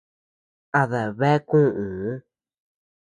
A 0.79 0.81
deabea 0.91 1.37
kuʼu. 1.49 1.85